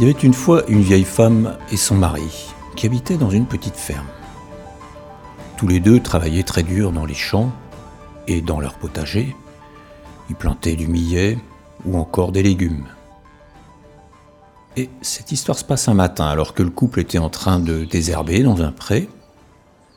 Il 0.00 0.06
y 0.06 0.10
avait 0.10 0.20
une 0.22 0.32
fois 0.32 0.62
une 0.68 0.80
vieille 0.80 1.02
femme 1.02 1.58
et 1.72 1.76
son 1.76 1.96
mari 1.96 2.54
qui 2.76 2.86
habitaient 2.86 3.16
dans 3.16 3.30
une 3.30 3.46
petite 3.46 3.74
ferme. 3.74 4.06
Tous 5.58 5.66
les 5.66 5.80
deux 5.80 5.98
travaillaient 5.98 6.44
très 6.44 6.62
dur 6.62 6.92
dans 6.92 7.04
les 7.04 7.14
champs 7.14 7.52
et 8.28 8.40
dans 8.40 8.60
leur 8.60 8.74
potager. 8.74 9.34
Ils 10.30 10.36
plantaient 10.36 10.76
du 10.76 10.86
millet 10.86 11.36
ou 11.84 11.98
encore 11.98 12.30
des 12.30 12.44
légumes. 12.44 12.86
Et 14.76 14.88
cette 15.02 15.32
histoire 15.32 15.58
se 15.58 15.64
passe 15.64 15.88
un 15.88 15.94
matin 15.94 16.26
alors 16.26 16.54
que 16.54 16.62
le 16.62 16.70
couple 16.70 17.00
était 17.00 17.18
en 17.18 17.28
train 17.28 17.58
de 17.58 17.84
désherber 17.84 18.44
dans 18.44 18.62
un 18.62 18.70
pré. 18.70 19.08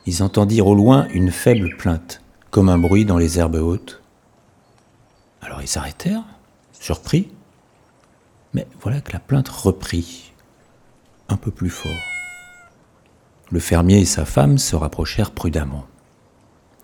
Ils 0.04 0.24
entendirent 0.24 0.66
au 0.66 0.74
loin 0.74 1.06
une 1.10 1.30
faible 1.30 1.76
plainte, 1.76 2.22
comme 2.50 2.68
un 2.68 2.78
bruit 2.78 3.04
dans 3.04 3.18
les 3.18 3.38
herbes 3.38 3.54
hautes. 3.54 4.02
Alors 5.42 5.62
ils 5.62 5.68
s'arrêtèrent, 5.68 6.24
surpris, 6.72 7.30
mais 8.52 8.66
voilà 8.80 9.00
que 9.00 9.12
la 9.12 9.20
plainte 9.20 9.48
reprit, 9.48 10.32
un 11.28 11.36
peu 11.36 11.52
plus 11.52 11.70
fort. 11.70 12.11
Le 13.52 13.60
fermier 13.60 14.00
et 14.00 14.06
sa 14.06 14.24
femme 14.24 14.56
se 14.56 14.74
rapprochèrent 14.74 15.30
prudemment. 15.30 15.84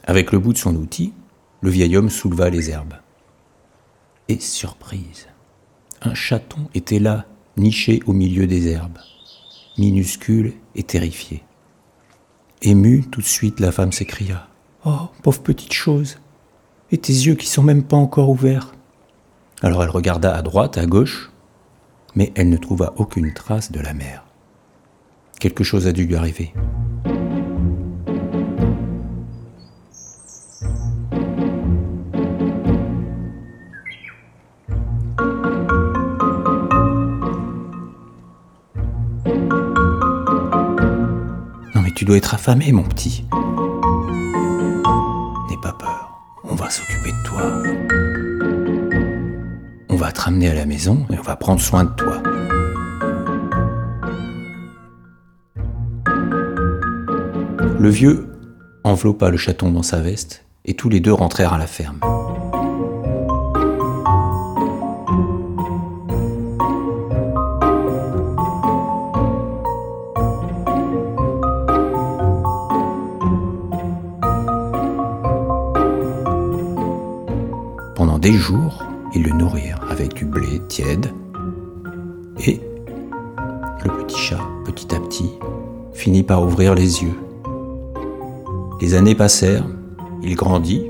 Avec 0.05 0.33
le 0.33 0.39
bout 0.39 0.53
de 0.53 0.59
son 0.59 0.77
outil, 0.77 1.15
le 1.63 1.71
vieil 1.71 1.97
homme 1.97 2.11
souleva 2.11 2.51
les 2.51 2.69
herbes. 2.69 2.93
Et 4.29 4.39
surprise, 4.39 5.29
un 6.03 6.13
chaton 6.13 6.69
était 6.75 6.99
là, 6.99 7.25
niché 7.57 8.01
au 8.05 8.13
milieu 8.13 8.47
des 8.47 8.69
herbes, 8.69 8.99
minuscule 9.79 10.53
et 10.75 10.83
terrifié. 10.83 11.43
Émue, 12.61 13.07
tout 13.11 13.23
de 13.23 13.27
suite, 13.27 13.61
la 13.61 13.73
femme 13.73 13.93
s'écria 13.93 14.47
Oh, 14.85 15.09
pauvre 15.23 15.41
petite 15.41 15.73
chose 15.73 16.19
Et 16.91 16.99
tes 16.99 17.15
yeux 17.15 17.35
qui 17.35 17.47
sont 17.47 17.63
même 17.63 17.83
pas 17.83 17.97
encore 17.97 18.29
ouverts 18.29 18.75
Alors 19.63 19.83
elle 19.83 19.89
regarda 19.89 20.37
à 20.37 20.43
droite, 20.43 20.77
à 20.77 20.85
gauche, 20.85 21.33
mais 22.15 22.31
elle 22.35 22.51
ne 22.51 22.59
trouva 22.59 22.93
aucune 22.97 23.33
trace 23.33 23.73
de 23.73 23.81
la 23.81 23.95
mère. 23.95 24.28
Quelque 25.41 25.65
chose 25.65 25.87
a 25.87 25.93
dû 25.93 26.05
lui 26.05 26.17
arriver. 26.17 26.53
Non 41.75 41.83
mais 41.83 41.93
tu 41.95 42.05
dois 42.05 42.17
être 42.17 42.35
affamé, 42.35 42.73
mon 42.73 42.83
petit. 42.83 43.25
N'aie 45.49 45.57
pas 45.63 45.73
peur, 45.73 46.21
on 46.45 46.55
va 46.55 46.69
s'occuper 46.69 47.11
de 47.11 47.23
toi 47.25 47.79
va 49.99 50.13
te 50.13 50.21
ramener 50.21 50.49
à 50.49 50.55
la 50.55 50.65
maison 50.65 51.05
et 51.13 51.19
on 51.19 51.23
va 51.23 51.35
prendre 51.35 51.61
soin 51.61 51.85
de 51.85 51.91
toi. 51.91 52.23
Le 57.79 57.91
vieux 57.91 58.27
enveloppa 58.83 59.31
le 59.31 59.37
chaton 59.37 59.71
dans 59.71 59.85
sa 59.85 60.01
veste 60.01 60.45
et 60.65 60.75
tous 60.75 60.89
les 60.89 60.99
deux 60.99 61.13
rentrèrent 61.13 61.53
à 61.53 61.59
la 61.59 61.69
ferme. 61.69 62.01
Pendant 77.95 78.19
des 78.19 78.33
jours, 78.33 78.83
ils 79.15 79.23
le 79.23 79.31
nourrirent 79.31 79.87
avec 79.89 80.15
du 80.15 80.25
blé 80.25 80.61
tiède. 80.69 81.13
Et 82.45 82.61
le 83.85 84.05
petit 84.05 84.19
chat, 84.19 84.41
petit 84.65 84.93
à 84.93 84.99
petit, 84.99 85.31
finit 85.93 86.25
par 86.25 86.43
ouvrir 86.43 86.75
les 86.75 87.05
yeux. 87.05 87.15
Les 88.81 88.95
années 88.95 89.17
passèrent, 89.17 89.67
il 90.23 90.37
grandit 90.37 90.87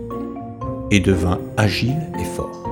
et 0.90 1.00
devint 1.00 1.40
agile 1.56 2.12
et 2.20 2.24
fort. 2.24 2.62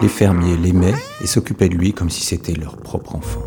Les 0.00 0.08
fermiers 0.08 0.56
l'aimaient 0.56 0.94
et 1.20 1.26
s'occupaient 1.26 1.68
de 1.68 1.74
lui 1.74 1.92
comme 1.92 2.08
si 2.08 2.22
c'était 2.24 2.54
leur 2.54 2.76
propre 2.76 3.16
enfant. 3.16 3.42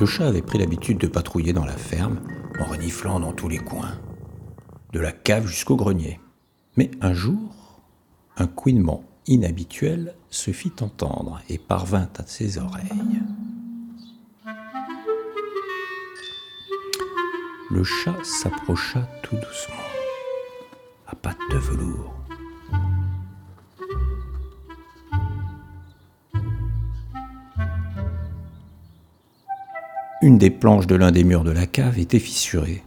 Le 0.00 0.06
chat 0.06 0.26
avait 0.26 0.42
pris 0.42 0.58
l'habitude 0.58 0.96
de 0.96 1.06
patrouiller 1.06 1.52
dans 1.52 1.66
la 1.66 1.76
ferme 1.76 2.20
en 2.58 2.64
reniflant 2.64 3.20
dans 3.20 3.32
tous 3.32 3.48
les 3.48 3.58
coins, 3.58 3.92
de 4.94 4.98
la 4.98 5.12
cave 5.12 5.46
jusqu'au 5.46 5.76
grenier. 5.76 6.20
Mais 6.78 6.90
un 7.02 7.12
jour, 7.12 7.82
un 8.38 8.46
couinement 8.46 9.04
inhabituel 9.26 10.14
se 10.30 10.50
fit 10.50 10.72
entendre 10.80 11.40
et 11.48 11.58
parvint 11.58 12.08
à 12.18 12.26
ses 12.26 12.58
oreilles. 12.58 13.20
Le 17.70 17.84
chat 17.84 18.22
s'approcha 18.22 19.08
tout 19.22 19.36
doucement, 19.36 19.88
à 21.06 21.14
pattes 21.14 21.36
de 21.50 21.56
velours. 21.56 22.14
Une 30.22 30.38
des 30.38 30.50
planches 30.50 30.86
de 30.86 30.94
l'un 30.94 31.10
des 31.10 31.24
murs 31.24 31.42
de 31.42 31.50
la 31.50 31.66
cave 31.66 31.98
était 31.98 32.20
fissurée. 32.20 32.84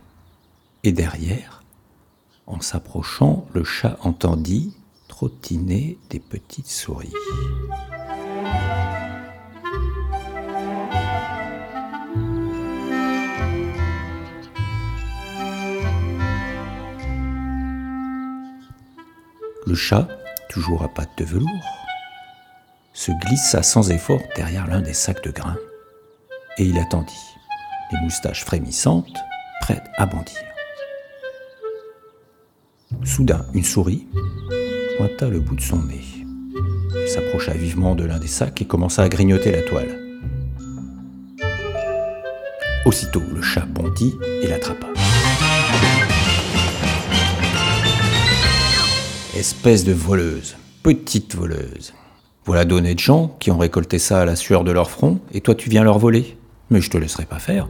Et 0.84 0.94
derrière, 0.94 1.64
en 2.48 2.62
s'approchant, 2.62 3.46
le 3.54 3.64
chat 3.64 3.98
entendit 4.02 4.74
des 6.10 6.20
petites 6.20 6.68
souris. 6.68 7.14
Le 19.66 19.74
chat, 19.74 20.08
toujours 20.50 20.84
à 20.84 20.90
pattes 20.90 21.18
de 21.18 21.24
velours, 21.24 21.50
se 22.94 23.12
glissa 23.26 23.64
sans 23.64 23.92
effort 23.92 24.22
derrière 24.36 24.68
l'un 24.68 24.82
des 24.82 24.94
sacs 24.94 25.24
de 25.24 25.32
grains 25.32 25.58
et 26.58 26.66
il 26.66 26.78
attendit, 26.78 27.14
les 27.92 28.00
moustaches 28.00 28.46
frémissantes, 28.46 29.18
prêtes 29.62 29.90
à 29.98 30.06
bondir. 30.06 30.42
Soudain, 33.04 33.46
une 33.54 33.64
souris 33.64 34.08
pointa 34.98 35.30
le 35.30 35.40
bout 35.40 35.56
de 35.56 35.62
son 35.62 35.84
nez. 35.84 36.04
Elle 36.96 37.08
s'approcha 37.08 37.54
vivement 37.54 37.96
de 37.96 38.06
l'un 38.06 38.20
des 38.20 38.28
sacs 38.28 38.62
et 38.62 38.66
commença 38.66 39.04
à 39.04 39.10
grignoter 39.10 39.52
la 39.52 39.62
toile. 39.62 40.00
Aussitôt, 42.86 43.24
le 43.34 43.42
chat 43.42 43.66
bondit 43.66 44.14
et 44.42 44.48
l'attrapa. 44.48 44.88
Espèce 49.36 49.84
de 49.84 49.94
voleuse, 49.94 50.56
petite 50.84 51.36
voleuse. 51.36 51.94
Voilà 52.46 52.64
d'honnêtes 52.64 53.00
gens 53.00 53.36
qui 53.40 53.52
ont 53.52 53.58
récolté 53.58 54.00
ça 54.00 54.22
à 54.22 54.26
la 54.26 54.36
sueur 54.36 54.64
de 54.64 54.72
leur 54.72 54.90
front, 54.90 55.20
et 55.34 55.42
toi 55.42 55.56
tu 55.56 55.70
viens 55.70 55.84
leur 55.84 56.00
voler 56.00 56.38
mais 56.70 56.82
je 56.82 56.90
te 56.90 56.98
laisserai 56.98 57.26
pas 57.26 57.40
faire. 57.40 57.70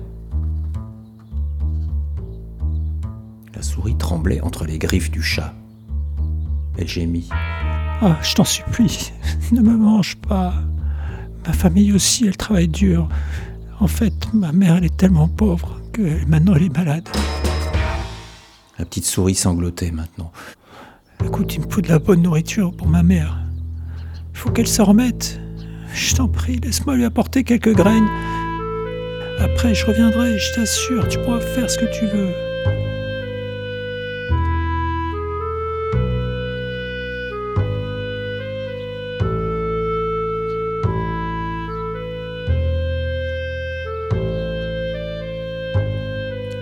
La 3.53 3.61
souris 3.61 3.97
tremblait 3.97 4.41
entre 4.41 4.65
les 4.65 4.77
griffes 4.77 5.11
du 5.11 5.21
chat. 5.21 5.53
Elle 6.77 6.87
gémit. 6.87 7.29
Ah, 8.01 8.17
je 8.21 8.35
t'en 8.35 8.43
supplie, 8.43 9.13
ne 9.51 9.61
me 9.61 9.77
mange 9.77 10.17
pas. 10.17 10.53
Ma 11.45 11.53
famille 11.53 11.93
aussi, 11.93 12.27
elle 12.27 12.37
travaille 12.37 12.67
dur. 12.67 13.07
En 13.79 13.87
fait, 13.87 14.13
ma 14.33 14.51
mère, 14.51 14.77
elle 14.77 14.85
est 14.85 14.97
tellement 14.97 15.27
pauvre 15.27 15.79
que 15.93 16.25
maintenant 16.27 16.55
elle 16.55 16.63
est 16.63 16.77
malade. 16.77 17.07
La 18.77 18.85
petite 18.85 19.05
souris 19.05 19.35
sanglotait 19.35 19.91
maintenant. 19.91 20.31
Écoute, 21.23 21.55
il 21.55 21.61
me 21.61 21.69
faut 21.69 21.81
de 21.81 21.87
la 21.87 21.99
bonne 21.99 22.21
nourriture 22.21 22.73
pour 22.75 22.87
ma 22.87 23.03
mère. 23.03 23.39
Il 24.33 24.37
faut 24.37 24.49
qu'elle 24.51 24.67
s'en 24.67 24.85
remette. 24.85 25.39
Je 25.93 26.15
t'en 26.15 26.27
prie, 26.27 26.59
laisse-moi 26.59 26.95
lui 26.95 27.05
apporter 27.05 27.43
quelques 27.43 27.73
graines. 27.73 28.09
Après, 29.39 29.73
je 29.73 29.85
reviendrai, 29.85 30.37
je 30.37 30.53
t'assure, 30.53 31.07
tu 31.07 31.17
pourras 31.19 31.39
faire 31.39 31.69
ce 31.69 31.77
que 31.77 31.97
tu 31.97 32.05
veux. 32.05 32.44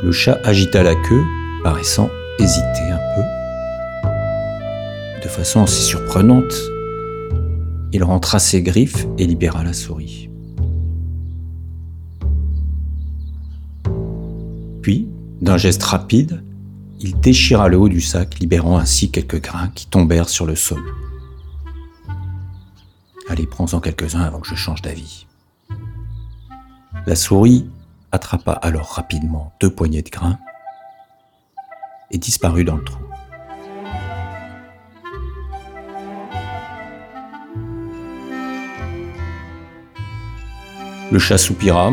Le 0.04 0.12
chat 0.12 0.38
agita 0.44 0.84
la 0.84 0.96
queue, 0.96 1.24
paraissant 1.64 2.10
hésiter 2.38 2.92
un 2.92 3.00
peu. 3.16 3.22
De 5.24 5.30
façon 5.30 5.64
assez 5.64 5.82
surprenante, 5.82 6.54
il 7.94 8.04
rentra 8.04 8.40
ses 8.40 8.62
griffes 8.62 9.08
et 9.18 9.26
libéra 9.26 9.64
la 9.64 9.72
souris. 9.72 10.30
Puis, 14.82 15.08
d'un 15.40 15.56
geste 15.56 15.84
rapide, 15.84 16.44
il 17.00 17.18
déchira 17.22 17.70
le 17.70 17.78
haut 17.78 17.88
du 17.88 18.02
sac, 18.02 18.40
libérant 18.40 18.78
ainsi 18.78 19.10
quelques 19.10 19.42
grains 19.42 19.70
qui 19.70 19.88
tombèrent 19.88 20.28
sur 20.28 20.46
le 20.46 20.58
sol. 20.58 20.84
Allez, 23.30 23.48
prends-en 23.48 23.80
quelques-uns 23.80 24.24
avant 24.24 24.42
que 24.42 24.50
je 24.50 24.56
change 24.56 24.82
d'avis. 24.82 25.28
La 27.06 27.16
souris 27.16 27.70
attrapa 28.14 28.54
alors 28.54 28.90
rapidement 28.92 29.52
deux 29.60 29.74
poignées 29.74 30.04
de 30.04 30.10
grains 30.10 30.38
et 32.12 32.20
disparut 32.20 32.64
dans 32.64 32.76
le 32.76 32.84
trou. 32.84 33.04
Le 41.12 41.20
chat 41.20 41.38
soupira, 41.38 41.92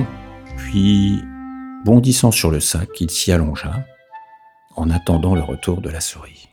puis, 0.56 1.22
bondissant 1.84 2.30
sur 2.30 2.50
le 2.50 2.60
sac, 2.60 2.88
il 3.00 3.10
s'y 3.10 3.32
allongea 3.32 3.84
en 4.76 4.90
attendant 4.90 5.34
le 5.34 5.42
retour 5.42 5.80
de 5.80 5.90
la 5.90 6.00
souris. 6.00 6.48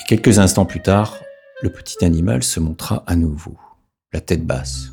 Et 0.00 0.08
quelques 0.08 0.38
instants 0.38 0.64
plus 0.64 0.82
tard, 0.82 1.16
le 1.62 1.70
petit 1.70 2.04
animal 2.04 2.42
se 2.42 2.60
montra 2.60 3.02
à 3.06 3.16
nouveau, 3.16 3.56
la 4.12 4.20
tête 4.20 4.46
basse. 4.46 4.92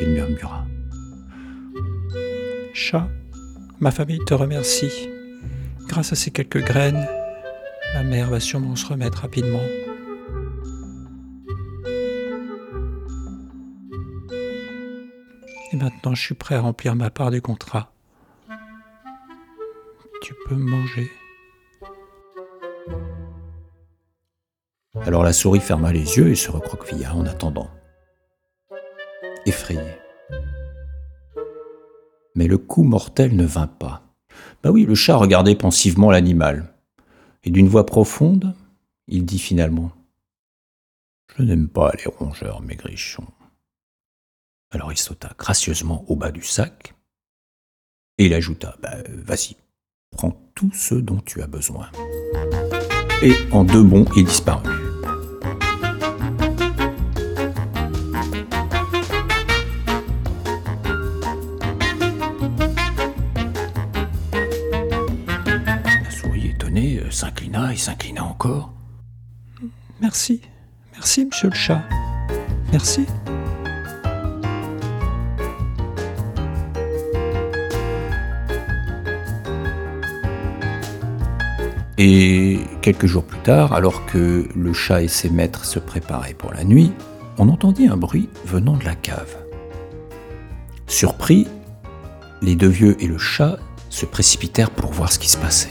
Il 0.00 0.10
murmura. 0.10 0.66
Chat, 2.74 3.08
ma 3.78 3.90
famille 3.90 4.24
te 4.24 4.34
remercie. 4.34 5.08
Grâce 5.86 6.12
à 6.12 6.16
ces 6.16 6.30
quelques 6.30 6.64
graines, 6.64 7.06
ma 7.94 8.02
mère 8.02 8.30
va 8.30 8.40
sûrement 8.40 8.74
se 8.74 8.86
remettre 8.86 9.18
rapidement. 9.18 9.62
Et 15.72 15.76
maintenant, 15.76 16.14
je 16.14 16.22
suis 16.22 16.34
prêt 16.34 16.56
à 16.56 16.60
remplir 16.60 16.96
ma 16.96 17.10
part 17.10 17.30
du 17.30 17.40
contrat. 17.40 17.92
Tu 20.22 20.34
peux 20.46 20.56
manger. 20.56 21.08
Alors 25.10 25.24
la 25.24 25.32
souris 25.32 25.58
ferma 25.58 25.92
les 25.92 26.18
yeux 26.18 26.30
et 26.30 26.36
se 26.36 26.52
recroquevilla 26.52 27.16
en 27.16 27.26
attendant. 27.26 27.68
Effrayée. 29.44 29.98
Mais 32.36 32.46
le 32.46 32.58
coup 32.58 32.84
mortel 32.84 33.34
ne 33.34 33.44
vint 33.44 33.66
pas. 33.66 34.04
Bah 34.62 34.70
oui, 34.70 34.84
le 34.84 34.94
chat 34.94 35.16
regardait 35.16 35.56
pensivement 35.56 36.12
l'animal. 36.12 36.72
Et 37.42 37.50
d'une 37.50 37.66
voix 37.66 37.86
profonde, 37.86 38.54
il 39.08 39.24
dit 39.24 39.40
finalement 39.40 39.90
Je 41.36 41.42
n'aime 41.42 41.66
pas 41.66 41.90
les 41.98 42.08
rongeurs 42.08 42.62
maigrichons. 42.62 43.26
Alors 44.70 44.92
il 44.92 44.96
sauta 44.96 45.32
gracieusement 45.36 46.04
au 46.06 46.14
bas 46.14 46.30
du 46.30 46.44
sac 46.44 46.94
et 48.18 48.26
il 48.26 48.34
ajouta 48.34 48.76
bah, 48.80 48.98
Vas-y, 49.08 49.56
prends 50.12 50.40
tout 50.54 50.70
ce 50.72 50.94
dont 50.94 51.18
tu 51.18 51.42
as 51.42 51.48
besoin. 51.48 51.90
Et 53.24 53.34
en 53.50 53.64
deux 53.64 53.82
bonds, 53.82 54.06
il 54.14 54.24
disparut. 54.24 54.89
Encore. 68.40 68.72
Merci. 70.00 70.40
Merci, 70.94 71.26
monsieur 71.26 71.50
le 71.50 71.54
chat. 71.54 71.82
Merci. 72.72 73.06
Et 81.98 82.60
quelques 82.80 83.04
jours 83.04 83.24
plus 83.24 83.40
tard, 83.40 83.74
alors 83.74 84.06
que 84.06 84.48
le 84.56 84.72
chat 84.72 85.02
et 85.02 85.08
ses 85.08 85.28
maîtres 85.28 85.66
se 85.66 85.78
préparaient 85.78 86.32
pour 86.32 86.54
la 86.54 86.64
nuit, 86.64 86.92
on 87.36 87.50
entendit 87.50 87.88
un 87.88 87.98
bruit 87.98 88.30
venant 88.46 88.78
de 88.78 88.84
la 88.86 88.94
cave. 88.94 89.36
Surpris, 90.86 91.46
les 92.40 92.56
deux 92.56 92.68
vieux 92.68 92.96
et 93.00 93.06
le 93.06 93.18
chat 93.18 93.58
se 93.90 94.06
précipitèrent 94.06 94.70
pour 94.70 94.92
voir 94.92 95.12
ce 95.12 95.18
qui 95.18 95.28
se 95.28 95.36
passait. 95.36 95.70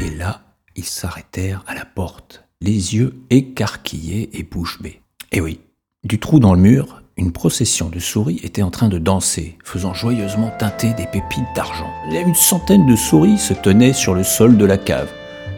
Et 0.00 0.08
là, 0.16 0.45
ils 0.76 0.84
s'arrêtèrent 0.84 1.64
à 1.66 1.74
la 1.74 1.84
porte, 1.84 2.44
les 2.60 2.94
yeux 2.94 3.14
écarquillés 3.30 4.30
et 4.38 4.42
bouche 4.42 4.80
bée. 4.80 5.00
Et 5.32 5.40
oui, 5.40 5.60
du 6.04 6.18
trou 6.18 6.38
dans 6.38 6.54
le 6.54 6.60
mur, 6.60 7.02
une 7.16 7.32
procession 7.32 7.88
de 7.88 7.98
souris 7.98 8.40
était 8.42 8.62
en 8.62 8.70
train 8.70 8.88
de 8.88 8.98
danser, 8.98 9.56
faisant 9.64 9.94
joyeusement 9.94 10.52
teinter 10.58 10.92
des 10.94 11.06
pépites 11.06 11.44
d'argent. 11.54 11.90
Une 12.10 12.34
centaine 12.34 12.86
de 12.86 12.94
souris 12.94 13.38
se 13.38 13.54
tenaient 13.54 13.94
sur 13.94 14.14
le 14.14 14.22
sol 14.22 14.56
de 14.58 14.64
la 14.64 14.76
cave, 14.76 15.08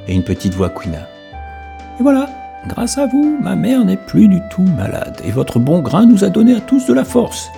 et 0.07 0.15
une 0.15 0.25
petite 0.25 0.55
voix 0.55 0.71
couina. 0.71 1.09
Et 1.99 2.03
voilà, 2.03 2.31
grâce 2.69 2.97
à 2.97 3.07
vous, 3.07 3.39
ma 3.43 3.57
mère 3.57 3.85
n'est 3.85 3.97
plus 3.97 4.29
du 4.29 4.41
tout 4.51 4.63
malade, 4.63 5.21
et 5.25 5.33
votre 5.33 5.59
bon 5.59 5.81
grain 5.81 6.07
nous 6.07 6.23
a 6.23 6.31
donné 6.31 6.55
à 6.55 6.61
tous 6.61 6.87
de 6.87 6.95
la 6.95 7.05
force. 7.05 7.51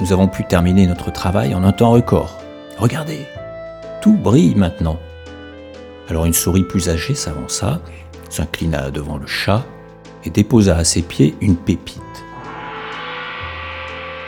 Nous 0.00 0.12
avons 0.12 0.28
pu 0.28 0.44
terminer 0.44 0.86
notre 0.86 1.10
travail 1.10 1.54
en 1.54 1.64
un 1.64 1.72
temps 1.72 1.92
record. 1.92 2.38
Regardez, 2.76 3.20
tout 4.02 4.12
brille 4.12 4.54
maintenant. 4.54 4.98
Alors 6.08 6.24
une 6.24 6.32
souris 6.32 6.62
plus 6.62 6.88
âgée 6.88 7.14
s'avança, 7.14 7.80
s'inclina 8.30 8.90
devant 8.90 9.18
le 9.18 9.26
chat 9.26 9.64
et 10.24 10.30
déposa 10.30 10.76
à 10.76 10.84
ses 10.84 11.02
pieds 11.02 11.34
une 11.40 11.56
pépite. 11.56 12.02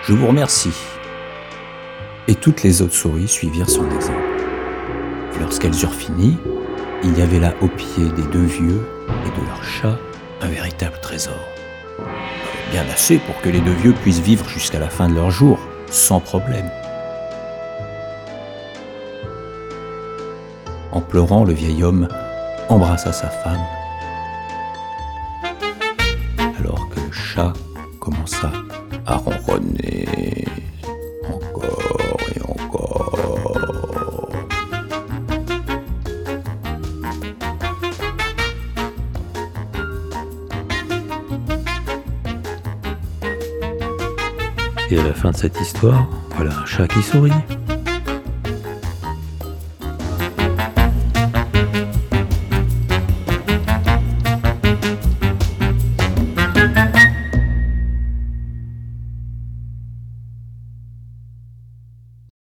Je 0.04 0.12
vous 0.12 0.26
remercie. 0.26 0.74
Et 2.26 2.34
toutes 2.34 2.62
les 2.62 2.82
autres 2.82 2.94
souris 2.94 3.28
suivirent 3.28 3.70
son 3.70 3.90
exemple. 3.90 4.18
Lorsqu'elles 5.40 5.82
eurent 5.82 5.94
fini, 5.94 6.36
il 7.04 7.16
y 7.16 7.22
avait 7.22 7.38
là 7.38 7.54
au 7.60 7.68
pied 7.68 8.04
des 8.16 8.26
deux 8.32 8.44
vieux 8.44 8.86
et 9.08 9.40
de 9.40 9.46
leur 9.46 9.62
chat 9.62 9.98
un 10.40 10.48
véritable 10.48 10.98
trésor. 11.00 11.38
Bien 12.72 12.84
assez 12.92 13.18
pour 13.18 13.40
que 13.40 13.48
les 13.48 13.60
deux 13.60 13.72
vieux 13.72 13.92
puissent 13.92 14.20
vivre 14.20 14.48
jusqu'à 14.48 14.78
la 14.78 14.90
fin 14.90 15.08
de 15.08 15.14
leur 15.14 15.30
jour, 15.30 15.58
sans 15.90 16.20
problème. 16.20 16.68
En 20.98 21.00
pleurant, 21.00 21.44
le 21.44 21.52
vieil 21.52 21.84
homme 21.84 22.08
embrassa 22.68 23.12
sa 23.12 23.28
femme, 23.28 23.64
alors 26.58 26.88
que 26.88 26.98
le 26.98 27.12
chat 27.12 27.52
commença 28.00 28.50
à 29.06 29.14
ronronner 29.14 30.44
encore 31.32 32.18
et 32.34 32.42
encore. 32.42 33.16
Et 44.90 44.98
à 44.98 45.02
la 45.04 45.14
fin 45.14 45.30
de 45.30 45.36
cette 45.36 45.60
histoire, 45.60 46.08
voilà 46.34 46.58
un 46.58 46.66
chat 46.66 46.88
qui 46.88 47.00
sourit. 47.02 47.30